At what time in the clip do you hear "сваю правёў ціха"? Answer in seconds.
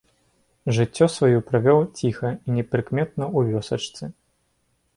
1.15-2.31